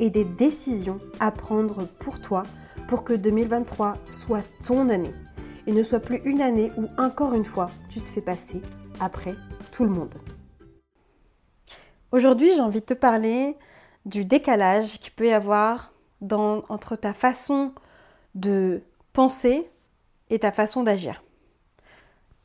et 0.00 0.10
des 0.10 0.24
décisions 0.24 0.98
à 1.20 1.30
prendre 1.30 1.86
pour 1.86 2.20
toi 2.20 2.44
pour 2.88 3.04
que 3.04 3.12
2023 3.12 3.96
soit 4.10 4.44
ton 4.62 4.88
année 4.88 5.14
et 5.66 5.72
ne 5.72 5.82
soit 5.82 6.00
plus 6.00 6.20
une 6.24 6.42
année 6.42 6.70
où 6.76 6.86
encore 6.98 7.34
une 7.34 7.44
fois 7.44 7.70
tu 7.88 8.00
te 8.00 8.08
fais 8.08 8.20
passer 8.20 8.60
après 9.00 9.34
tout 9.72 9.84
le 9.84 9.90
monde. 9.90 10.14
Aujourd'hui 12.12 12.54
j'ai 12.54 12.60
envie 12.60 12.80
de 12.80 12.86
te 12.86 12.94
parler 12.94 13.56
du 14.04 14.24
décalage 14.24 14.98
qu'il 15.00 15.12
peut 15.12 15.28
y 15.28 15.32
avoir 15.32 15.92
entre 16.68 16.96
ta 16.96 17.12
façon 17.12 17.72
de 18.34 18.82
penser 19.12 19.68
et 20.30 20.38
ta 20.38 20.52
façon 20.52 20.82
d'agir. 20.82 21.22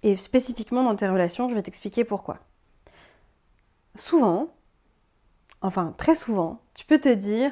Et 0.03 0.16
spécifiquement 0.17 0.83
dans 0.83 0.95
tes 0.95 1.08
relations, 1.08 1.50
je 1.50 1.55
vais 1.55 1.61
t'expliquer 1.61 2.03
pourquoi. 2.03 2.39
Souvent, 3.95 4.50
enfin 5.61 5.93
très 5.97 6.15
souvent, 6.15 6.61
tu 6.73 6.85
peux 6.85 6.99
te 6.99 7.13
dire 7.13 7.52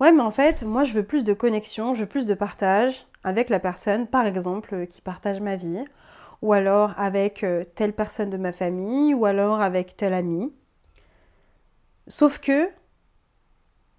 Ouais, 0.00 0.12
mais 0.12 0.22
en 0.22 0.30
fait, 0.30 0.62
moi 0.64 0.84
je 0.84 0.92
veux 0.92 1.04
plus 1.04 1.24
de 1.24 1.32
connexion, 1.34 1.94
je 1.94 2.00
veux 2.00 2.08
plus 2.08 2.26
de 2.26 2.34
partage 2.34 3.06
avec 3.22 3.48
la 3.48 3.60
personne, 3.60 4.06
par 4.06 4.26
exemple, 4.26 4.74
euh, 4.74 4.86
qui 4.86 5.00
partage 5.00 5.40
ma 5.40 5.56
vie, 5.56 5.84
ou 6.42 6.52
alors 6.52 6.92
avec 6.98 7.42
euh, 7.42 7.64
telle 7.74 7.94
personne 7.94 8.30
de 8.30 8.36
ma 8.36 8.52
famille, 8.52 9.14
ou 9.14 9.24
alors 9.24 9.60
avec 9.60 9.96
tel 9.96 10.12
ami. 10.12 10.52
Sauf 12.08 12.38
que 12.38 12.68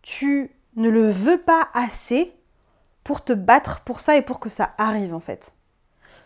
tu 0.01 0.51
ne 0.75 0.89
le 0.89 1.09
veux 1.09 1.39
pas 1.39 1.69
assez 1.73 2.33
pour 3.03 3.23
te 3.23 3.33
battre 3.33 3.81
pour 3.81 3.99
ça 3.99 4.15
et 4.17 4.21
pour 4.21 4.39
que 4.39 4.49
ça 4.49 4.73
arrive 4.77 5.13
en 5.13 5.19
fait. 5.19 5.53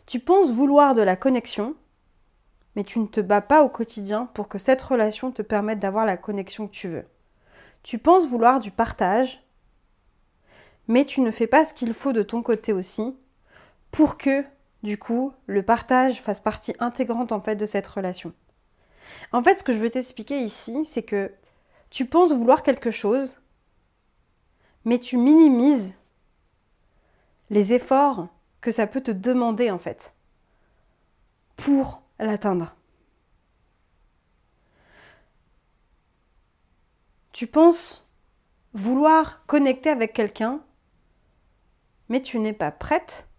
Tu 0.06 0.20
penses 0.20 0.52
vouloir 0.52 0.96
de 0.96 1.02
la 1.02 1.16
connexion, 1.16 1.76
mais 2.76 2.84
tu 2.84 3.00
ne 3.00 3.06
te 3.06 3.22
bats 3.22 3.42
pas 3.42 3.64
au 3.64 3.70
quotidien 3.70 4.26
pour 4.34 4.48
que 4.48 4.58
cette 4.58 4.82
relation 4.82 5.32
te 5.32 5.42
permette 5.42 5.80
d'avoir 5.80 6.06
la 6.06 6.18
connexion 6.18 6.68
que 6.68 6.74
tu 6.74 6.88
veux. 6.88 7.06
Tu 7.90 7.98
penses 7.98 8.28
vouloir 8.28 8.60
du 8.60 8.70
partage, 8.70 9.44
mais 10.88 11.06
tu 11.06 11.22
ne 11.22 11.32
fais 11.32 11.48
pas 11.48 11.66
ce 11.66 11.74
qu'il 11.74 11.96
faut 11.96 12.14
de 12.14 12.22
ton 12.22 12.44
côté 12.44 12.72
aussi 12.72 13.18
pour 13.90 14.16
que, 14.16 14.46
du 14.84 15.00
coup, 15.00 15.34
le 15.48 15.64
partage 15.64 16.22
fasse 16.22 16.40
partie 16.40 16.76
intégrante 16.78 17.32
en 17.32 17.42
fait 17.42 17.56
de 17.56 17.66
cette 17.66 17.88
relation. 17.88 18.32
En 19.32 19.42
fait, 19.42 19.56
ce 19.56 19.64
que 19.64 19.74
je 19.74 19.80
veux 19.80 19.90
t'expliquer 19.90 20.38
ici, 20.38 20.86
c'est 20.86 21.02
que 21.02 21.34
tu 21.90 22.06
penses 22.06 22.32
vouloir 22.32 22.62
quelque 22.62 22.92
chose, 22.92 23.42
mais 24.86 25.00
tu 25.00 25.18
minimises 25.18 25.96
les 27.50 27.74
efforts 27.74 28.28
que 28.62 28.70
ça 28.70 28.86
peut 28.86 29.02
te 29.02 29.10
demander 29.10 29.72
en 29.72 29.80
fait 29.80 30.14
pour 31.56 32.04
l'atteindre. 32.20 32.76
Tu 37.40 37.48
penses 37.48 38.06
vouloir 38.74 39.46
connecter 39.46 39.90
avec 39.90 40.12
quelqu'un, 40.12 40.60
mais 42.10 42.22
tu 42.22 42.38
n'es 42.38 42.52
pas 42.52 42.70
prête 42.70 43.30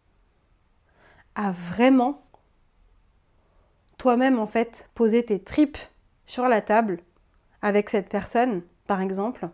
à 1.35 1.53
vraiment 1.53 2.25
toi-même 3.99 4.39
en 4.39 4.47
fait 4.47 4.89
poser 4.95 5.23
tes 5.23 5.45
tripes 5.45 5.77
sur 6.25 6.49
la 6.49 6.63
table 6.63 7.03
avec 7.61 7.91
cette 7.91 8.09
personne, 8.09 8.63
par 8.87 9.03
exemple, 9.03 9.51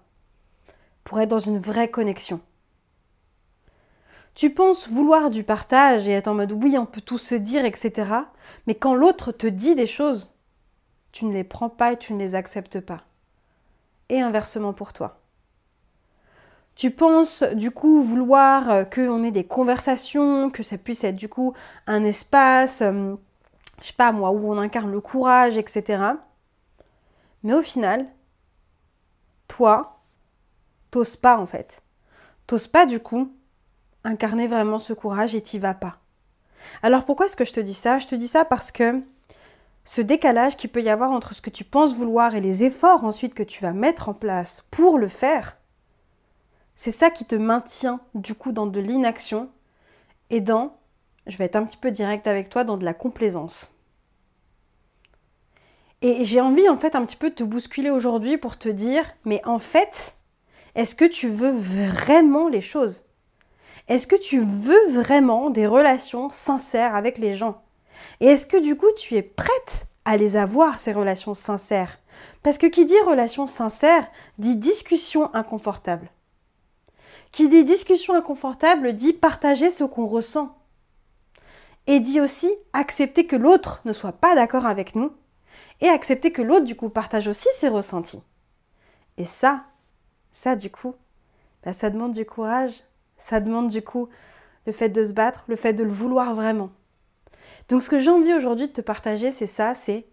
pour 1.02 1.20
être 1.20 1.30
dans 1.30 1.40
une 1.40 1.58
vraie 1.58 1.90
connexion. 1.90 2.40
Tu 4.36 4.54
penses 4.54 4.88
vouloir 4.88 5.30
du 5.30 5.42
partage 5.42 6.06
et 6.06 6.12
être 6.12 6.28
en 6.28 6.34
mode 6.34 6.52
oui, 6.52 6.78
on 6.78 6.86
peut 6.86 7.00
tout 7.00 7.18
se 7.18 7.34
dire, 7.34 7.64
etc. 7.64 8.12
Mais 8.68 8.76
quand 8.76 8.94
l'autre 8.94 9.32
te 9.32 9.48
dit 9.48 9.74
des 9.74 9.88
choses, 9.88 10.36
tu 11.10 11.24
ne 11.24 11.32
les 11.32 11.42
prends 11.42 11.68
pas 11.68 11.94
et 11.94 11.98
tu 11.98 12.12
ne 12.12 12.20
les 12.20 12.36
acceptes 12.36 12.78
pas 12.78 13.02
et 14.08 14.20
inversement 14.20 14.72
pour 14.72 14.92
toi. 14.92 15.20
Tu 16.74 16.90
penses 16.90 17.42
du 17.54 17.70
coup 17.70 18.02
vouloir 18.02 18.68
euh, 18.70 18.84
qu'on 18.84 19.24
ait 19.24 19.30
des 19.30 19.46
conversations, 19.46 20.50
que 20.50 20.62
ça 20.62 20.76
puisse 20.76 21.04
être 21.04 21.16
du 21.16 21.28
coup 21.28 21.54
un 21.86 22.04
espace, 22.04 22.82
euh, 22.82 23.14
je 23.80 23.86
sais 23.86 23.92
pas 23.94 24.12
moi, 24.12 24.30
où 24.30 24.52
on 24.52 24.58
incarne 24.58 24.92
le 24.92 25.00
courage, 25.00 25.56
etc. 25.56 26.02
Mais 27.42 27.54
au 27.54 27.62
final, 27.62 28.06
toi, 29.48 30.00
t'oses 30.90 31.16
pas 31.16 31.38
en 31.38 31.46
fait. 31.46 31.82
T'oses 32.46 32.66
pas 32.66 32.84
du 32.84 33.00
coup 33.00 33.32
incarner 34.04 34.46
vraiment 34.46 34.78
ce 34.78 34.92
courage 34.92 35.34
et 35.34 35.40
t'y 35.40 35.58
vas 35.58 35.74
pas. 35.74 35.96
Alors 36.82 37.04
pourquoi 37.04 37.26
est-ce 37.26 37.36
que 37.36 37.44
je 37.44 37.52
te 37.52 37.60
dis 37.60 37.74
ça? 37.74 37.98
Je 37.98 38.06
te 38.06 38.14
dis 38.14 38.28
ça 38.28 38.44
parce 38.44 38.70
que 38.70 39.02
ce 39.86 40.00
décalage 40.00 40.56
qu'il 40.56 40.68
peut 40.68 40.82
y 40.82 40.88
avoir 40.88 41.12
entre 41.12 41.32
ce 41.32 41.40
que 41.40 41.48
tu 41.48 41.62
penses 41.62 41.94
vouloir 41.94 42.34
et 42.34 42.40
les 42.40 42.64
efforts 42.64 43.04
ensuite 43.04 43.34
que 43.34 43.44
tu 43.44 43.62
vas 43.62 43.72
mettre 43.72 44.08
en 44.08 44.14
place 44.14 44.66
pour 44.72 44.98
le 44.98 45.06
faire, 45.06 45.56
c'est 46.74 46.90
ça 46.90 47.08
qui 47.08 47.24
te 47.24 47.36
maintient 47.36 48.00
du 48.14 48.34
coup 48.34 48.50
dans 48.50 48.66
de 48.66 48.80
l'inaction 48.80 49.48
et 50.28 50.40
dans, 50.40 50.72
je 51.28 51.36
vais 51.36 51.44
être 51.44 51.54
un 51.54 51.64
petit 51.64 51.76
peu 51.76 51.92
direct 51.92 52.26
avec 52.26 52.50
toi, 52.50 52.64
dans 52.64 52.76
de 52.76 52.84
la 52.84 52.94
complaisance. 52.94 53.72
Et 56.02 56.24
j'ai 56.24 56.40
envie 56.40 56.68
en 56.68 56.78
fait 56.78 56.96
un 56.96 57.06
petit 57.06 57.16
peu 57.16 57.30
de 57.30 57.36
te 57.36 57.44
bousculer 57.44 57.90
aujourd'hui 57.90 58.38
pour 58.38 58.58
te 58.58 58.68
dire, 58.68 59.04
mais 59.24 59.40
en 59.46 59.60
fait, 59.60 60.16
est-ce 60.74 60.96
que 60.96 61.04
tu 61.04 61.28
veux 61.28 61.52
vraiment 61.52 62.48
les 62.48 62.60
choses? 62.60 63.04
Est-ce 63.86 64.08
que 64.08 64.16
tu 64.16 64.40
veux 64.40 64.90
vraiment 64.90 65.48
des 65.48 65.68
relations 65.68 66.28
sincères 66.28 66.96
avec 66.96 67.18
les 67.18 67.34
gens? 67.34 67.62
Et 68.20 68.26
est-ce 68.26 68.46
que 68.46 68.56
du 68.56 68.76
coup 68.76 68.90
tu 68.96 69.14
es 69.16 69.22
prête 69.22 69.86
à 70.04 70.16
les 70.16 70.36
avoir, 70.36 70.78
ces 70.78 70.92
relations 70.92 71.34
sincères? 71.34 71.98
Parce 72.42 72.58
que 72.58 72.66
qui 72.66 72.84
dit 72.84 72.98
relation 73.06 73.46
sincère 73.46 74.06
dit 74.38 74.56
discussion 74.56 75.34
inconfortable. 75.34 76.08
Qui 77.32 77.48
dit 77.48 77.64
discussion 77.64 78.14
inconfortable 78.14 78.92
dit 78.94 79.12
partager 79.12 79.70
ce 79.70 79.84
qu'on 79.84 80.06
ressent. 80.06 80.56
Et 81.86 82.00
dit 82.00 82.20
aussi 82.20 82.52
accepter 82.72 83.26
que 83.26 83.36
l'autre 83.36 83.80
ne 83.84 83.92
soit 83.92 84.12
pas 84.12 84.34
d'accord 84.34 84.66
avec 84.66 84.94
nous 84.94 85.12
et 85.80 85.88
accepter 85.88 86.32
que 86.32 86.42
l'autre 86.42 86.64
du 86.64 86.74
coup 86.74 86.88
partage 86.88 87.28
aussi 87.28 87.48
ses 87.54 87.68
ressentis. 87.68 88.22
Et 89.18 89.24
ça, 89.24 89.64
ça 90.32 90.56
du 90.56 90.70
coup, 90.70 90.94
bah, 91.64 91.72
ça 91.72 91.90
demande 91.90 92.12
du 92.12 92.24
courage, 92.24 92.84
ça 93.16 93.40
demande 93.40 93.68
du 93.68 93.82
coup 93.82 94.08
le 94.66 94.72
fait 94.72 94.88
de 94.88 95.04
se 95.04 95.12
battre, 95.12 95.44
le 95.48 95.56
fait 95.56 95.72
de 95.72 95.84
le 95.84 95.92
vouloir 95.92 96.34
vraiment. 96.34 96.70
Donc 97.68 97.82
ce 97.82 97.90
que 97.90 97.98
j'ai 97.98 98.10
envie 98.10 98.34
aujourd'hui 98.34 98.68
de 98.68 98.72
te 98.72 98.80
partager, 98.80 99.30
c'est 99.30 99.46
ça, 99.46 99.74
c'est 99.74 100.06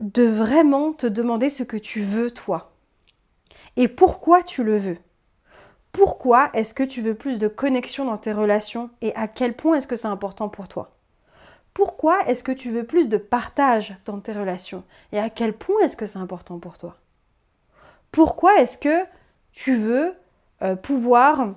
de 0.00 0.24
vraiment 0.24 0.92
te 0.92 1.06
demander 1.06 1.48
ce 1.48 1.62
que 1.62 1.76
tu 1.76 2.02
veux 2.02 2.30
toi. 2.30 2.72
Et 3.76 3.88
pourquoi 3.88 4.42
tu 4.42 4.62
le 4.62 4.76
veux? 4.76 4.98
Pourquoi 5.92 6.50
est-ce 6.52 6.74
que 6.74 6.82
tu 6.82 7.00
veux 7.00 7.14
plus 7.14 7.38
de 7.38 7.48
connexion 7.48 8.04
dans 8.04 8.18
tes 8.18 8.32
relations 8.32 8.90
et 9.00 9.14
à 9.14 9.28
quel 9.28 9.54
point 9.54 9.76
est-ce 9.76 9.86
que 9.86 9.96
c'est 9.96 10.08
important 10.08 10.48
pour 10.48 10.68
toi? 10.68 10.90
Pourquoi 11.72 12.20
est-ce 12.26 12.44
que 12.44 12.52
tu 12.52 12.70
veux 12.70 12.84
plus 12.84 13.08
de 13.08 13.16
partage 13.16 13.96
dans 14.04 14.20
tes 14.20 14.32
relations 14.32 14.84
et 15.12 15.18
à 15.18 15.30
quel 15.30 15.52
point 15.54 15.80
est-ce 15.82 15.96
que 15.96 16.06
c'est 16.06 16.18
important 16.18 16.58
pour 16.58 16.78
toi? 16.78 16.96
Pourquoi 18.12 18.60
est-ce 18.60 18.76
que 18.76 19.04
tu 19.52 19.76
veux 19.76 20.14
euh, 20.62 20.76
pouvoir 20.76 21.54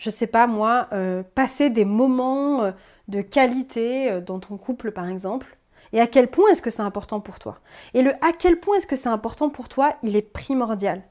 je 0.00 0.10
sais 0.10 0.26
pas 0.26 0.46
moi, 0.46 0.88
euh, 0.92 1.22
passer 1.34 1.68
des 1.68 1.84
moments 1.84 2.62
euh, 2.62 2.72
de 3.08 3.22
qualité 3.22 4.10
euh, 4.10 4.20
dans 4.20 4.38
ton 4.38 4.56
couple 4.56 4.92
par 4.92 5.08
exemple 5.08 5.56
Et 5.92 6.00
à 6.00 6.06
quel 6.06 6.28
point 6.28 6.48
est-ce 6.50 6.62
que 6.62 6.70
c'est 6.70 6.82
important 6.82 7.20
pour 7.20 7.38
toi? 7.38 7.58
Et 7.94 8.02
le 8.02 8.12
à 8.24 8.32
quel 8.38 8.60
point 8.60 8.76
est-ce 8.76 8.86
que 8.86 8.96
c'est 8.96 9.08
important 9.08 9.50
pour 9.50 9.68
toi, 9.68 9.94
il 10.02 10.16
est 10.16 10.22
primordial. 10.22 11.02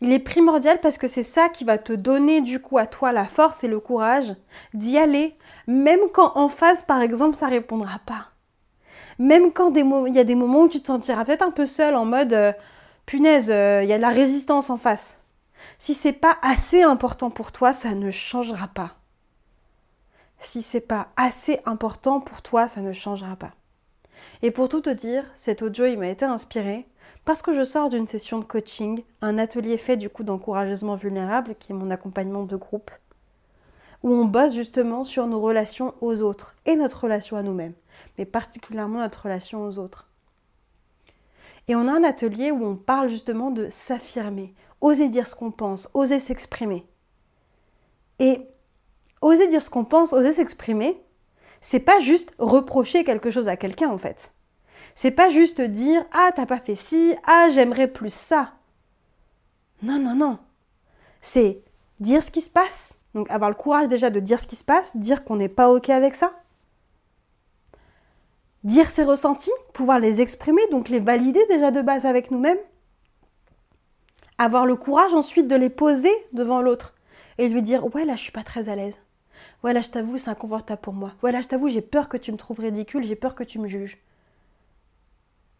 Il 0.00 0.12
est 0.12 0.18
primordial 0.18 0.80
parce 0.80 0.98
que 0.98 1.06
c'est 1.06 1.22
ça 1.22 1.48
qui 1.48 1.64
va 1.64 1.78
te 1.78 1.92
donner 1.92 2.40
du 2.40 2.60
coup 2.60 2.78
à 2.78 2.86
toi 2.86 3.12
la 3.12 3.26
force 3.26 3.64
et 3.64 3.68
le 3.68 3.80
courage 3.80 4.34
d'y 4.74 4.98
aller 4.98 5.36
Même 5.66 6.00
quand 6.12 6.32
en 6.36 6.48
face, 6.48 6.82
par 6.82 7.00
exemple, 7.00 7.36
ça 7.36 7.48
répondra 7.48 7.98
pas. 8.06 8.28
Même 9.18 9.52
quand 9.52 9.72
il 9.74 10.14
y 10.14 10.20
a 10.20 10.24
des 10.24 10.34
moments 10.36 10.62
où 10.62 10.68
tu 10.68 10.80
te 10.80 10.86
sentiras 10.86 11.24
peut-être 11.24 11.42
un 11.42 11.50
peu 11.50 11.66
seul 11.66 11.96
en 11.96 12.04
mode 12.04 12.32
euh, 12.32 12.52
punaise, 13.06 13.50
euh, 13.50 13.82
il 13.82 13.88
y 13.88 13.92
a 13.92 13.96
de 13.96 14.02
la 14.02 14.10
résistance 14.10 14.70
en 14.70 14.78
face. 14.78 15.18
Si 15.78 15.94
c'est 15.94 16.12
pas 16.12 16.38
assez 16.42 16.82
important 16.82 17.30
pour 17.30 17.50
toi, 17.50 17.72
ça 17.72 17.94
ne 17.94 18.10
changera 18.10 18.68
pas. 18.68 18.97
Si 20.48 20.62
c'est 20.62 20.80
pas 20.80 21.08
assez 21.18 21.60
important 21.66 22.20
pour 22.20 22.40
toi, 22.40 22.68
ça 22.68 22.80
ne 22.80 22.94
changera 22.94 23.36
pas. 23.36 23.52
Et 24.40 24.50
pour 24.50 24.70
tout 24.70 24.80
te 24.80 24.88
dire, 24.88 25.22
cet 25.36 25.60
audio, 25.60 25.84
il 25.84 25.98
m'a 25.98 26.08
été 26.08 26.24
inspiré 26.24 26.88
parce 27.26 27.42
que 27.42 27.52
je 27.52 27.62
sors 27.62 27.90
d'une 27.90 28.08
session 28.08 28.38
de 28.38 28.46
coaching, 28.46 29.04
un 29.20 29.36
atelier 29.36 29.76
fait 29.76 29.98
du 29.98 30.08
coup 30.08 30.24
d'encouragement 30.24 30.94
vulnérable, 30.94 31.54
qui 31.56 31.72
est 31.72 31.74
mon 31.74 31.90
accompagnement 31.90 32.44
de 32.44 32.56
groupe, 32.56 32.90
où 34.02 34.10
on 34.10 34.24
bosse 34.24 34.54
justement 34.54 35.04
sur 35.04 35.26
nos 35.26 35.38
relations 35.38 35.92
aux 36.00 36.22
autres 36.22 36.54
et 36.64 36.76
notre 36.76 37.02
relation 37.02 37.36
à 37.36 37.42
nous-mêmes, 37.42 37.74
mais 38.16 38.24
particulièrement 38.24 39.00
notre 39.00 39.24
relation 39.24 39.66
aux 39.66 39.78
autres. 39.78 40.08
Et 41.68 41.76
on 41.76 41.88
a 41.88 41.92
un 41.92 42.04
atelier 42.04 42.52
où 42.52 42.64
on 42.64 42.76
parle 42.76 43.10
justement 43.10 43.50
de 43.50 43.68
s'affirmer, 43.70 44.54
oser 44.80 45.10
dire 45.10 45.26
ce 45.26 45.34
qu'on 45.34 45.50
pense, 45.50 45.90
oser 45.92 46.18
s'exprimer. 46.18 46.86
Et 48.18 48.48
oser 49.20 49.48
dire 49.48 49.62
ce 49.62 49.70
qu'on 49.70 49.84
pense, 49.84 50.12
oser 50.12 50.32
s'exprimer, 50.32 51.02
c'est 51.60 51.80
pas 51.80 51.98
juste 52.00 52.32
reprocher 52.38 53.04
quelque 53.04 53.30
chose 53.30 53.48
à 53.48 53.56
quelqu'un 53.56 53.90
en 53.90 53.98
fait. 53.98 54.32
C'est 54.94 55.10
pas 55.10 55.28
juste 55.28 55.60
dire 55.60 56.04
ah 56.12 56.30
t'as 56.34 56.46
pas 56.46 56.60
fait 56.60 56.74
ci, 56.74 57.14
ah 57.26 57.48
j'aimerais 57.50 57.88
plus 57.88 58.12
ça. 58.12 58.52
Non 59.82 59.98
non 59.98 60.14
non. 60.14 60.38
C'est 61.20 61.62
dire 62.00 62.22
ce 62.22 62.30
qui 62.30 62.40
se 62.40 62.50
passe. 62.50 62.98
Donc 63.14 63.30
avoir 63.30 63.50
le 63.50 63.56
courage 63.56 63.88
déjà 63.88 64.10
de 64.10 64.20
dire 64.20 64.38
ce 64.38 64.46
qui 64.46 64.56
se 64.56 64.64
passe, 64.64 64.96
dire 64.96 65.24
qu'on 65.24 65.36
n'est 65.36 65.48
pas 65.48 65.70
ok 65.70 65.90
avec 65.90 66.14
ça. 66.14 66.32
Dire 68.64 68.90
ses 68.90 69.04
ressentis, 69.04 69.52
pouvoir 69.72 69.98
les 69.98 70.20
exprimer, 70.20 70.62
donc 70.70 70.88
les 70.88 70.98
valider 71.00 71.44
déjà 71.46 71.70
de 71.70 71.80
base 71.80 72.06
avec 72.06 72.30
nous-mêmes. 72.30 72.58
Avoir 74.36 74.66
le 74.66 74.76
courage 74.76 75.14
ensuite 75.14 75.48
de 75.48 75.56
les 75.56 75.70
poser 75.70 76.12
devant 76.32 76.60
l'autre 76.60 76.94
et 77.38 77.48
lui 77.48 77.62
dire 77.62 77.92
ouais 77.94 78.04
là 78.04 78.16
je 78.16 78.22
suis 78.22 78.32
pas 78.32 78.44
très 78.44 78.68
à 78.68 78.76
l'aise. 78.76 78.96
Voilà, 79.62 79.80
je 79.80 79.90
t'avoue, 79.90 80.18
c'est 80.18 80.30
inconfortable 80.30 80.80
pour 80.80 80.92
moi. 80.92 81.12
Voilà, 81.20 81.40
je 81.40 81.48
t'avoue, 81.48 81.68
j'ai 81.68 81.82
peur 81.82 82.08
que 82.08 82.16
tu 82.16 82.30
me 82.32 82.36
trouves 82.36 82.60
ridicule, 82.60 83.04
j'ai 83.04 83.16
peur 83.16 83.34
que 83.34 83.44
tu 83.44 83.58
me 83.58 83.66
juges. 83.66 83.98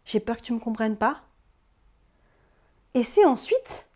J'ai 0.05 0.19
peur 0.19 0.37
que 0.37 0.41
tu 0.41 0.53
ne 0.53 0.57
me 0.57 0.63
comprennes 0.63 0.95
pas. 0.95 1.21
Et 2.93 3.03
c'est 3.03 3.25
ensuite 3.25 3.89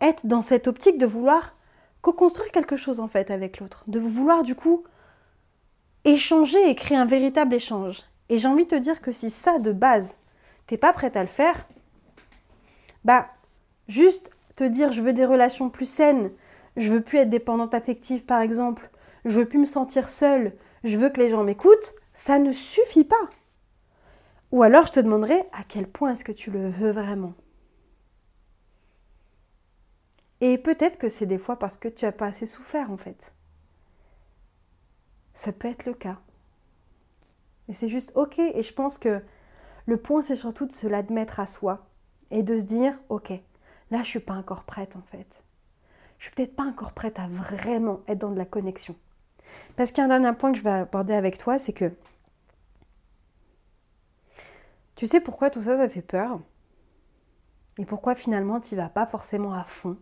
être 0.00 0.26
dans 0.26 0.42
cette 0.42 0.66
optique 0.66 0.98
de 0.98 1.06
vouloir 1.06 1.54
co-construire 2.02 2.50
quelque 2.50 2.76
chose 2.76 3.00
en 3.00 3.08
fait 3.08 3.30
avec 3.30 3.60
l'autre, 3.60 3.84
de 3.86 3.98
vouloir 3.98 4.42
du 4.42 4.54
coup 4.54 4.84
échanger 6.04 6.70
et 6.70 6.74
créer 6.74 6.96
un 6.96 7.04
véritable 7.04 7.54
échange. 7.54 8.02
Et 8.28 8.38
j'ai 8.38 8.48
envie 8.48 8.64
de 8.64 8.70
te 8.70 8.74
dire 8.76 9.00
que 9.00 9.12
si 9.12 9.30
ça 9.30 9.58
de 9.58 9.72
base, 9.72 10.18
t'es 10.66 10.76
pas 10.76 10.92
prête 10.92 11.16
à 11.16 11.22
le 11.22 11.28
faire, 11.28 11.66
bah 13.04 13.28
juste 13.88 14.30
te 14.56 14.64
dire 14.64 14.92
je 14.92 15.02
veux 15.02 15.12
des 15.12 15.24
relations 15.24 15.70
plus 15.70 15.88
saines, 15.88 16.30
je 16.76 16.92
veux 16.92 17.02
plus 17.02 17.18
être 17.18 17.30
dépendante 17.30 17.74
affective 17.74 18.24
par 18.24 18.40
exemple, 18.40 18.90
je 19.24 19.40
veux 19.40 19.48
plus 19.48 19.58
me 19.58 19.64
sentir 19.64 20.08
seule, 20.08 20.52
je 20.84 20.98
veux 20.98 21.10
que 21.10 21.20
les 21.20 21.30
gens 21.30 21.44
m'écoutent, 21.44 21.94
ça 22.12 22.38
ne 22.38 22.52
suffit 22.52 23.04
pas. 23.04 23.30
Ou 24.52 24.62
alors 24.62 24.86
je 24.86 24.92
te 24.92 25.00
demanderai 25.00 25.40
à 25.52 25.62
quel 25.66 25.86
point 25.86 26.12
est-ce 26.12 26.24
que 26.24 26.32
tu 26.32 26.50
le 26.50 26.68
veux 26.68 26.90
vraiment? 26.90 27.34
Et 30.40 30.56
peut-être 30.56 30.98
que 30.98 31.08
c'est 31.08 31.26
des 31.26 31.38
fois 31.38 31.58
parce 31.58 31.76
que 31.76 31.88
tu 31.88 32.04
n'as 32.04 32.12
pas 32.12 32.26
assez 32.26 32.46
souffert 32.46 32.90
en 32.90 32.96
fait. 32.96 33.32
Ça 35.34 35.52
peut 35.52 35.68
être 35.68 35.86
le 35.86 35.94
cas. 35.94 36.18
Et 37.68 37.72
c'est 37.72 37.88
juste 37.88 38.12
ok. 38.14 38.38
Et 38.38 38.62
je 38.62 38.72
pense 38.72 38.98
que 38.98 39.20
le 39.86 39.96
point 39.96 40.22
c'est 40.22 40.36
surtout 40.36 40.66
de 40.66 40.72
se 40.72 40.86
l'admettre 40.86 41.40
à 41.40 41.46
soi 41.46 41.86
et 42.30 42.42
de 42.42 42.56
se 42.56 42.62
dire 42.62 42.98
ok, 43.08 43.32
là 43.90 44.02
je 44.02 44.08
suis 44.08 44.20
pas 44.20 44.34
encore 44.34 44.64
prête 44.64 44.96
en 44.96 45.02
fait 45.02 45.42
je 46.18 46.24
suis 46.24 46.34
peut-être 46.34 46.56
pas 46.56 46.64
encore 46.64 46.92
prête 46.92 47.18
à 47.18 47.26
vraiment 47.28 48.00
être 48.08 48.18
dans 48.18 48.30
de 48.30 48.38
la 48.38 48.44
connexion. 48.44 48.96
Parce 49.76 49.90
qu'il 49.90 49.98
y 49.98 50.00
a 50.02 50.04
un 50.04 50.20
dernier 50.20 50.36
point 50.36 50.52
que 50.52 50.58
je 50.58 50.64
vais 50.64 50.70
aborder 50.70 51.14
avec 51.14 51.38
toi, 51.38 51.58
c'est 51.58 51.72
que 51.72 51.92
tu 54.96 55.06
sais 55.06 55.20
pourquoi 55.20 55.48
tout 55.48 55.62
ça, 55.62 55.76
ça 55.76 55.88
fait 55.88 56.02
peur 56.02 56.40
Et 57.78 57.84
pourquoi 57.84 58.16
finalement 58.16 58.60
tu 58.60 58.74
vas 58.74 58.88
pas 58.88 59.06
forcément 59.06 59.54
à 59.54 59.62
fond? 59.62 59.96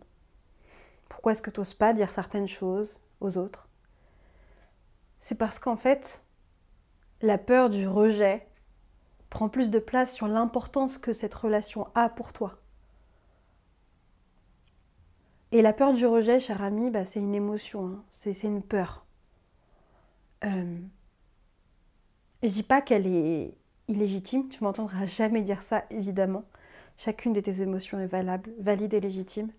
Pourquoi 1.07 1.31
est-ce 1.31 1.43
que 1.43 1.51
tu 1.51 1.59
n'oses 1.59 1.75
pas 1.75 1.93
dire 1.93 2.11
certaines 2.11 2.47
choses 2.47 2.99
aux 3.21 3.37
autres? 3.37 3.69
C'est 5.19 5.37
parce 5.37 5.59
qu'en 5.59 5.77
fait, 5.77 6.23
la 7.21 7.37
peur 7.37 7.69
du 7.69 7.87
rejet 7.87 8.47
prend 9.29 9.49
plus 9.49 9.69
de 9.69 9.79
place 9.79 10.13
sur 10.13 10.27
l'importance 10.27 10.97
que 10.97 11.13
cette 11.13 11.33
relation 11.33 11.87
a 11.95 12.09
pour 12.09 12.33
toi. 12.33 12.59
Et 15.51 15.61
la 15.61 15.73
peur 15.73 15.93
du 15.93 16.05
rejet, 16.05 16.39
cher 16.39 16.61
ami, 16.61 16.89
bah, 16.89 17.05
c'est 17.05 17.19
une 17.19 17.35
émotion, 17.35 17.87
hein. 17.87 18.03
c'est 18.11 18.43
une 18.43 18.61
peur. 18.61 19.05
Euh, 20.43 20.77
je 22.43 22.49
dis 22.49 22.63
pas 22.63 22.81
qu'elle 22.81 23.07
est 23.07 23.55
illégitime, 23.87 24.49
tu 24.49 24.63
m'entendras 24.63 25.05
jamais 25.05 25.41
dire 25.41 25.61
ça, 25.61 25.85
évidemment. 25.89 26.43
Chacune 26.97 27.31
de 27.31 27.39
tes 27.39 27.61
émotions 27.61 27.99
est 27.99 28.07
valable, 28.07 28.51
valide 28.59 28.93
et 28.93 28.99
légitime. 28.99 29.51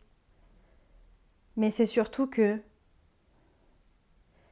Mais 1.56 1.70
c'est 1.70 1.87
surtout 1.87 2.26
que 2.26 2.61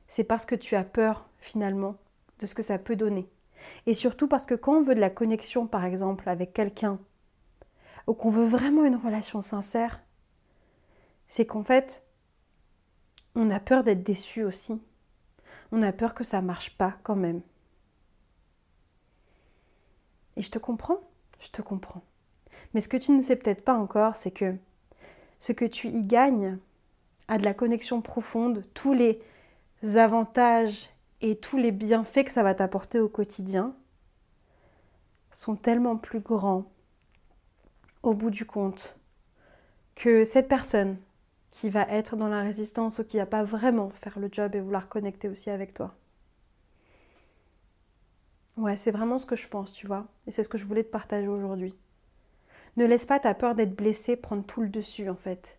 c'est 0.07 0.25
parce 0.25 0.47
que 0.47 0.55
tu 0.55 0.75
as 0.75 0.85
peur, 0.85 1.29
finalement, 1.39 1.97
de 2.39 2.47
ce 2.47 2.55
que 2.55 2.63
ça 2.63 2.79
peut 2.79 2.97
donner. 2.97 3.29
Et 3.87 3.95
surtout 3.95 4.29
parce 4.29 4.47
que 4.47 4.55
quand 4.55 4.77
on 4.77 4.83
veut 4.83 4.95
de 4.95 5.01
la 5.01 5.11
connexion, 5.11 5.67
par 5.67 5.85
exemple, 5.85 6.29
avec 6.29 6.53
quelqu'un, 6.53 6.99
ou 8.07 8.15
qu'on 8.15 8.31
veut 8.31 8.47
vraiment 8.47 8.85
une 8.85 8.97
relation 8.97 9.41
sincère, 9.41 10.01
c'est 11.27 11.47
qu'en 11.47 11.63
fait, 11.63 12.07
on 13.35 13.51
a 13.51 13.61
peur 13.61 13.85
d'être 13.85 14.03
déçu 14.03 14.45
aussi. 14.45 14.81
On 15.73 15.83
a 15.83 15.93
peur 15.93 16.15
que 16.15 16.25
ça 16.25 16.41
marche 16.41 16.77
pas 16.77 16.97
quand 17.03 17.17
même. 17.17 17.43
Et 20.37 20.43
je 20.43 20.51
te 20.51 20.59
comprends, 20.59 21.01
je 21.41 21.51
te 21.51 21.63
comprends. 21.63 22.03
Mais 22.75 22.81
ce 22.81 22.89
que 22.89 22.97
tu 22.97 23.13
ne 23.13 23.23
sais 23.23 23.37
peut-être 23.37 23.65
pas 23.65 23.75
encore, 23.75 24.17
c'est 24.17 24.31
que 24.31 24.57
ce 25.39 25.53
que 25.53 25.65
tu 25.65 25.89
y 25.89 26.05
gagnes 26.05 26.59
a 27.29 27.39
de 27.39 27.45
la 27.45 27.55
connexion 27.55 28.01
profonde, 28.03 28.65
tous 28.75 28.93
les 28.93 29.21
avantages 29.97 30.91
et 31.21 31.37
tous 31.37 31.57
les 31.57 31.73
bienfaits 31.73 32.25
que 32.25 32.33
ça 32.33 32.43
va 32.43 32.55
t'apporter 32.55 33.01
au 33.01 33.09
quotidien 33.09 33.75
sont 35.33 35.57
tellement 35.57 35.97
plus 35.97 36.21
grands 36.21 36.65
au 38.03 38.15
bout 38.15 38.31
du 38.31 38.47
compte 38.47 38.99
que 39.95 40.25
cette 40.25 40.49
personne 40.49 40.97
qui 41.57 41.71
va 41.71 41.87
être 41.89 42.17
dans 42.17 42.29
la 42.29 42.43
résistance 42.43 42.99
ou 42.99 43.05
qui 43.05 43.17
va 43.17 43.25
pas 43.25 43.43
vraiment 43.43 43.89
faire 43.89 44.19
le 44.19 44.29
job 44.31 44.55
et 44.55 44.61
vouloir 44.61 44.91
connecter 44.91 45.27
aussi 45.27 45.49
avec 45.49 45.73
toi. 45.73 45.95
Ouais, 48.59 48.77
c'est 48.77 48.91
vraiment 48.91 49.17
ce 49.17 49.25
que 49.25 49.37
je 49.37 49.49
pense, 49.49 49.73
tu 49.73 49.87
vois. 49.87 50.07
Et 50.27 50.33
c'est 50.33 50.43
ce 50.43 50.51
que 50.51 50.59
je 50.59 50.67
voulais 50.67 50.85
te 50.85 50.91
partager 50.91 51.29
aujourd'hui. 51.29 51.75
Ne 52.77 52.85
laisse 52.85 53.07
pas 53.07 53.21
ta 53.21 53.33
peur 53.33 53.55
d'être 53.55 53.75
blessé 53.75 54.17
prendre 54.17 54.45
tout 54.45 54.61
le 54.61 54.69
dessus, 54.69 55.09
en 55.09 55.17
fait. 55.17 55.59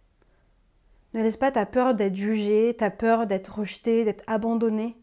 Ne 1.16 1.24
laisse 1.24 1.38
pas 1.38 1.52
ta 1.52 1.66
peur 1.66 1.96
d'être 1.96 2.16
jugé, 2.16 2.76
ta 2.78 2.92
peur 2.92 3.26
d'être 3.26 3.58
rejeté, 3.60 4.04
d'être 4.04 4.24
abandonné, 4.28 4.96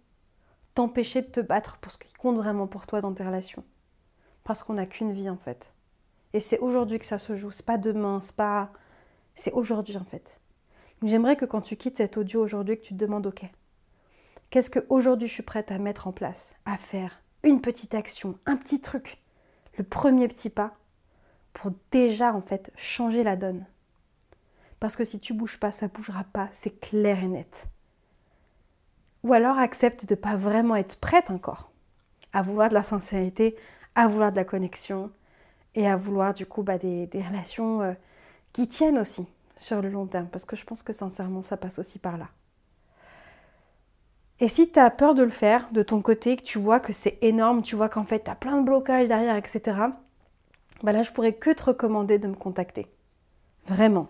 t'empêcher 0.77 1.23
de 1.23 1.27
te 1.27 1.41
battre 1.41 1.79
pour 1.79 1.91
ce 1.91 1.99
qui 1.99 2.13
compte 2.13 2.37
vraiment 2.37 2.69
pour 2.69 2.87
toi 2.87 3.01
dans 3.01 3.15
tes 3.15 3.25
relations. 3.25 3.65
Parce 4.45 4.63
qu'on 4.63 4.75
n'a 4.75 4.87
qu'une 4.87 5.13
vie, 5.13 5.29
en 5.29 5.39
fait. 5.39 5.73
Et 6.35 6.41
c'est 6.41 6.61
aujourd'hui 6.61 7.01
que 7.01 7.07
ça 7.07 7.19
se 7.19 7.35
joue. 7.35 7.51
C'est 7.51 7.67
pas 7.67 7.79
demain, 7.79 8.21
c'est 8.21 8.37
pas. 8.37 8.71
C'est 9.35 9.53
aujourd'hui, 9.53 9.97
en 9.97 10.05
fait. 10.05 10.39
J'aimerais 11.03 11.37
que 11.37 11.45
quand 11.45 11.61
tu 11.61 11.77
quittes 11.77 11.99
cet 11.99 12.17
audio 12.17 12.43
aujourd'hui, 12.43 12.77
que 12.77 12.83
tu 12.85 12.95
te 12.95 12.99
demandes, 12.99 13.27
ok, 13.27 13.45
qu'est-ce 14.51 14.71
que 14.71 14.87
aujourd'hui 14.89 15.29
je 15.29 15.35
suis 15.35 15.43
prête 15.43 15.71
à 15.71 15.79
mettre 15.79 16.07
en 16.07 16.13
place, 16.13 16.55
à 16.65 16.79
faire 16.79 17.21
Une 17.43 17.61
petite 17.61 17.95
action, 17.95 18.39
un 18.47 18.57
petit 18.57 18.81
truc, 18.81 19.19
le 19.77 19.85
premier 19.85 20.29
petit 20.29 20.51
pas 20.51 20.75
pour 21.53 21.71
déjà 21.91 22.35
en 22.35 22.41
fait 22.41 22.73
changer 22.77 23.23
la 23.23 23.37
donne. 23.37 23.65
Parce 24.81 24.97
que 24.97 25.05
si 25.05 25.21
tu 25.21 25.33
bouges 25.33 25.59
pas, 25.59 25.71
ça 25.71 25.89
bougera 25.89 26.25
pas, 26.25 26.49
c'est 26.53 26.81
clair 26.81 27.23
et 27.23 27.29
net. 27.29 27.69
Ou 29.23 29.33
alors 29.33 29.59
accepte 29.59 30.05
de 30.07 30.15
ne 30.15 30.21
pas 30.21 30.37
vraiment 30.37 30.77
être 30.77 30.97
prête 30.97 31.31
encore 31.31 31.71
à 32.35 32.43
vouloir 32.43 32.69
de 32.69 32.75
la 32.75 32.83
sincérité, 32.83 33.57
à 33.95 34.09
vouloir 34.09 34.33
de 34.33 34.37
la 34.37 34.45
connexion 34.45 35.11
et 35.75 35.87
à 35.87 35.97
vouloir 35.97 36.35
du 36.35 36.45
coup 36.45 36.63
bah, 36.63 36.79
des, 36.79 37.09
relations 37.15 37.81
euh, 37.81 37.95
qui 38.53 38.69
tiennent 38.69 38.99
aussi 38.99 39.27
sur 39.57 39.81
le 39.81 39.89
long 39.89 40.07
terme, 40.07 40.29
parce 40.29 40.45
que 40.45 40.57
je 40.57 40.65
pense 40.65 40.83
que 40.83 40.93
sincèrement, 40.93 41.43
ça 41.43 41.57
passe 41.57 41.79
aussi 41.79 41.99
par 41.99 42.19
là. 42.19 42.29
Et 44.41 44.49
si 44.49 44.71
tu 44.71 44.79
as 44.79 44.91
peur 44.91 45.15
de 45.15 45.23
le 45.23 45.31
faire 45.31 45.69
de 45.73 45.83
ton 45.83 46.03
côté, 46.03 46.37
que 46.37 46.43
tu 46.43 46.59
vois 46.59 46.81
que 46.81 46.93
c'est 46.93 47.19
énorme, 47.23 47.63
tu 47.63 47.77
vois 47.77 47.89
qu'en 47.89 48.05
fait 48.05 48.25
tu 48.25 48.31
as 48.31 48.35
plein 48.35 48.61
de 48.61 48.65
blocages 48.67 49.09
derrière, 49.09 49.37
etc., 49.37 49.63
bah 50.83 50.93
là 50.93 51.03
je 51.03 51.13
pourrais 51.13 51.35
que 51.35 51.51
te 51.51 51.65
recommander 51.65 52.19
de 52.19 52.29
me 52.29 52.35
contacter. 52.35 52.89
Vraiment, 53.67 54.09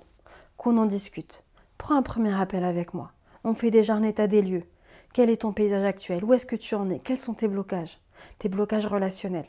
qu'on 0.56 0.78
en 0.78 0.86
discute. 0.86 1.44
Prends 1.76 1.96
un 1.96 2.02
premier 2.02 2.34
appel 2.34 2.64
avec 2.64 2.94
moi. 2.94 3.12
On 3.44 3.54
fait 3.54 3.70
déjà 3.70 3.94
un 3.94 4.02
état 4.02 4.26
des 4.26 4.40
lieux. 4.40 4.64
Quel 5.12 5.28
est 5.28 5.42
ton 5.42 5.52
paysage 5.52 5.84
actuel? 5.84 6.24
Où 6.24 6.32
est-ce 6.32 6.46
que 6.46 6.56
tu 6.56 6.74
en 6.74 6.88
es? 6.88 6.98
Quels 7.00 7.18
sont 7.18 7.34
tes 7.34 7.46
blocages? 7.46 8.00
Tes 8.38 8.48
blocages 8.48 8.86
relationnels 8.86 9.46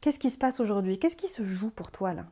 Qu'est-ce 0.00 0.18
qui 0.18 0.30
se 0.30 0.38
passe 0.38 0.60
aujourd'hui? 0.60 0.98
Qu'est-ce 0.98 1.16
qui 1.16 1.26
se 1.26 1.44
joue 1.44 1.70
pour 1.70 1.90
toi 1.90 2.14
là? 2.14 2.26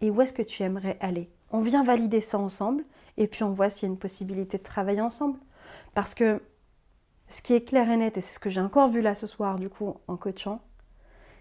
Et 0.00 0.10
où 0.10 0.20
est-ce 0.20 0.32
que 0.32 0.42
tu 0.42 0.62
aimerais 0.62 0.96
aller? 1.00 1.30
On 1.50 1.60
vient 1.60 1.84
valider 1.84 2.20
ça 2.20 2.38
ensemble 2.38 2.84
et 3.16 3.26
puis 3.26 3.42
on 3.44 3.52
voit 3.52 3.70
s'il 3.70 3.88
y 3.88 3.90
a 3.90 3.92
une 3.92 3.98
possibilité 3.98 4.58
de 4.58 4.62
travailler 4.62 5.00
ensemble. 5.00 5.38
Parce 5.94 6.14
que 6.14 6.42
ce 7.28 7.42
qui 7.42 7.54
est 7.54 7.64
clair 7.64 7.90
et 7.90 7.96
net, 7.96 8.16
et 8.16 8.20
c'est 8.20 8.34
ce 8.34 8.40
que 8.40 8.50
j'ai 8.50 8.60
encore 8.60 8.88
vu 8.88 9.00
là 9.00 9.14
ce 9.14 9.26
soir 9.26 9.58
du 9.58 9.68
coup 9.68 9.94
en 10.08 10.16
coachant, 10.16 10.62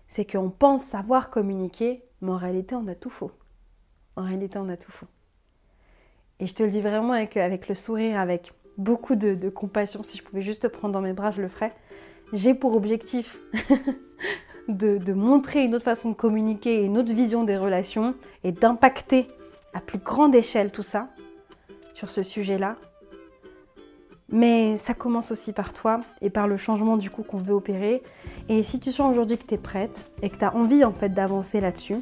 c'est 0.07 0.29
qu'on 0.29 0.49
pense 0.49 0.83
savoir 0.83 1.29
communiquer, 1.29 2.03
mais 2.21 2.31
en 2.31 2.37
réalité 2.37 2.75
on 2.75 2.87
a 2.87 2.95
tout 2.95 3.09
faux. 3.09 3.31
En 4.15 4.23
réalité 4.23 4.57
on 4.59 4.69
a 4.69 4.77
tout 4.77 4.91
faux. 4.91 5.07
Et 6.39 6.47
je 6.47 6.55
te 6.55 6.63
le 6.63 6.69
dis 6.69 6.81
vraiment 6.81 7.13
avec, 7.13 7.37
avec 7.37 7.67
le 7.67 7.75
sourire, 7.75 8.19
avec 8.19 8.53
beaucoup 8.77 9.15
de, 9.15 9.49
compassion. 9.49 10.03
Si 10.03 10.17
je 10.17 10.23
pouvais 10.23 10.41
juste 10.41 10.63
te 10.63 10.67
prendre 10.67 10.93
dans 10.93 11.01
mes 11.01 11.13
bras, 11.13 11.31
je 11.31 11.41
le 11.41 11.47
ferais. 11.47 11.73
J'ai 12.33 12.53
pour 12.53 12.75
objectif 12.75 13.37
de, 14.67 15.13
montrer 15.13 15.63
une 15.63 15.75
autre 15.75 15.83
façon 15.83 16.09
de 16.09 16.15
communiquer, 16.15 16.81
une 16.81 16.97
autre 16.97 17.13
vision 17.13 17.43
des 17.43 17.57
relations 17.57 18.15
et 18.43 18.51
d'impacter 18.51 19.27
à 19.73 19.79
plus 19.79 19.97
grande 19.97 20.35
échelle 20.35 20.71
tout 20.71 20.83
ça 20.83 21.09
sur 21.93 22.09
ce 22.09 22.23
sujet-là. 22.23 22.75
Mais 24.29 24.77
ça 24.77 24.93
commence 24.93 25.31
aussi 25.31 25.53
par 25.53 25.73
toi 25.73 26.01
et 26.21 26.29
par 26.29 26.47
le 26.47 26.57
changement 26.57 26.97
du 26.97 27.09
coup 27.09 27.23
qu'on 27.23 27.37
veut 27.37 27.53
opérer. 27.53 28.01
Et 28.49 28.63
si 28.63 28.79
tu 28.79 28.91
sens 28.91 29.11
aujourd'hui 29.11 29.37
que 29.37 29.45
tu 29.45 29.53
es 29.53 29.57
prête 29.57 30.09
et 30.21 30.29
que 30.29 30.37
tu 30.37 30.45
as 30.45 30.55
envie 30.55 30.83
en 30.83 30.93
fait 30.93 31.09
d'avancer 31.09 31.61
là-dessus, 31.61 31.97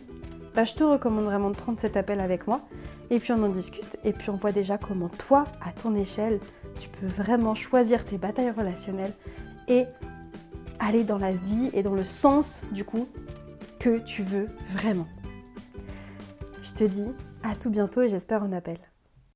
bah, 0.55 0.63
je 0.63 0.73
te 0.73 0.83
recommande 0.83 1.25
vraiment 1.25 1.49
de 1.49 1.55
prendre 1.55 1.79
cet 1.79 1.97
appel 1.97 2.19
avec 2.19 2.47
moi 2.47 2.61
et 3.09 3.19
puis 3.19 3.33
on 3.33 3.43
en 3.43 3.49
discute 3.49 3.97
et 4.03 4.13
puis 4.13 4.29
on 4.29 4.37
voit 4.37 4.51
déjà 4.51 4.77
comment 4.77 5.09
toi, 5.09 5.45
à 5.61 5.71
ton 5.71 5.95
échelle, 5.95 6.39
tu 6.79 6.89
peux 6.89 7.07
vraiment 7.07 7.55
choisir 7.55 8.05
tes 8.05 8.17
batailles 8.17 8.51
relationnelles 8.51 9.13
et 9.67 9.85
aller 10.81 11.03
dans 11.03 11.17
la 11.17 11.31
vie 11.31 11.69
et 11.73 11.83
dans 11.83 11.93
le 11.93 12.03
sens 12.03 12.63
du 12.71 12.83
coup 12.83 13.07
que 13.79 13.99
tu 13.99 14.23
veux 14.23 14.47
vraiment. 14.69 15.07
Je 16.63 16.73
te 16.73 16.83
dis 16.83 17.07
à 17.43 17.55
tout 17.55 17.69
bientôt 17.69 18.01
et 18.01 18.09
j'espère 18.09 18.43
un 18.43 18.51
appel. 18.51 18.77